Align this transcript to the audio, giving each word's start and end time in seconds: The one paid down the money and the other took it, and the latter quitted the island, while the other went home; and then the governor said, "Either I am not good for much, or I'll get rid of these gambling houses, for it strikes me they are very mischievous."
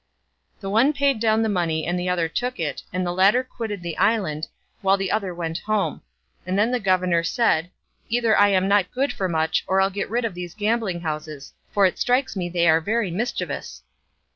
The 0.61 0.69
one 0.71 0.93
paid 0.93 1.19
down 1.19 1.43
the 1.43 1.47
money 1.47 1.85
and 1.85 1.99
the 1.99 2.09
other 2.09 2.27
took 2.27 2.59
it, 2.59 2.81
and 2.91 3.05
the 3.05 3.13
latter 3.13 3.43
quitted 3.43 3.83
the 3.83 3.99
island, 3.99 4.47
while 4.81 4.97
the 4.97 5.11
other 5.11 5.31
went 5.31 5.59
home; 5.59 6.01
and 6.43 6.57
then 6.57 6.71
the 6.71 6.79
governor 6.79 7.21
said, 7.21 7.69
"Either 8.09 8.35
I 8.35 8.47
am 8.47 8.67
not 8.67 8.89
good 8.91 9.13
for 9.13 9.29
much, 9.29 9.63
or 9.67 9.79
I'll 9.79 9.91
get 9.91 10.09
rid 10.09 10.25
of 10.25 10.33
these 10.33 10.55
gambling 10.55 11.01
houses, 11.01 11.53
for 11.71 11.85
it 11.85 11.99
strikes 11.99 12.35
me 12.35 12.49
they 12.49 12.67
are 12.67 12.81
very 12.81 13.11
mischievous." 13.11 13.83